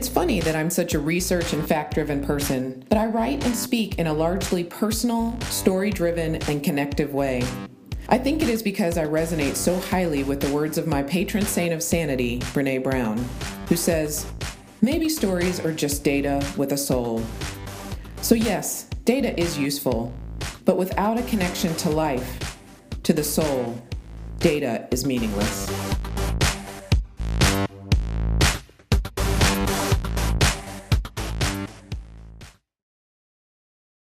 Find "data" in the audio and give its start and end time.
16.02-16.42, 19.04-19.38, 24.38-24.88